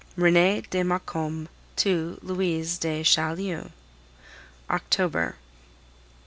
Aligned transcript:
RENEE 0.17 0.61
DE 0.71 0.81
MAUCOMBE 0.83 1.47
TO 1.75 2.19
LOUISE 2.23 2.79
DE 2.79 3.03
CHAULIEU 3.03 3.69
October. 4.71 5.35